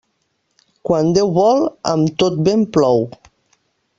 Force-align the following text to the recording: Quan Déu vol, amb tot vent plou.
Quan 0.89 1.11
Déu 1.17 1.29
vol, 1.35 1.61
amb 1.93 2.09
tot 2.23 2.41
vent 2.49 2.65
plou. 2.79 3.07